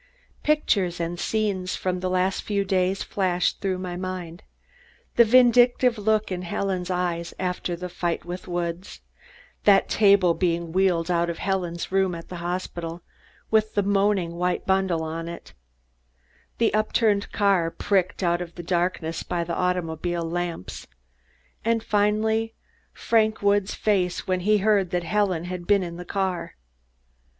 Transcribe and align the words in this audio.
Pictures 0.41 0.99
and 0.99 1.19
scenes 1.19 1.75
from 1.75 1.99
the 1.99 2.09
last 2.09 2.41
few 2.41 2.65
days 2.65 3.03
flashed 3.03 3.61
through 3.61 3.77
my 3.77 3.95
mind: 3.95 4.41
the 5.15 5.23
vindictive 5.23 5.95
look 5.99 6.31
in 6.31 6.41
Helen's 6.41 6.89
eyes 6.89 7.35
after 7.37 7.75
the 7.75 7.87
fight 7.87 8.25
with 8.25 8.47
Woods; 8.47 9.01
that 9.65 9.89
table 9.89 10.33
being 10.33 10.71
wheeled 10.71 11.11
out 11.11 11.29
of 11.29 11.37
Helen's 11.37 11.91
room 11.91 12.15
at 12.15 12.29
the 12.29 12.37
hospital, 12.37 13.03
with 13.51 13.75
the 13.75 13.83
moaning 13.83 14.37
white 14.37 14.65
bundle 14.65 15.03
on 15.03 15.27
it; 15.29 15.53
the 16.57 16.73
upturned 16.73 17.31
car 17.31 17.69
pricked 17.69 18.23
out 18.23 18.41
of 18.41 18.55
the 18.55 18.63
darkness 18.63 19.21
by 19.21 19.43
the 19.43 19.53
automobile 19.55 20.23
lamps, 20.25 20.87
and 21.63 21.83
finally, 21.83 22.55
Frank 22.91 23.43
Woods' 23.43 23.75
face 23.75 24.25
when 24.25 24.39
he 24.39 24.57
heard 24.57 24.89
that 24.89 25.03
Helen 25.03 25.43
had 25.43 25.67
been 25.67 25.83
in 25.83 25.97
the 25.97 26.05
car. 26.05 26.55